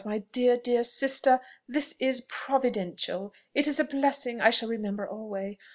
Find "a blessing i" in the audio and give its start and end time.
3.79-4.49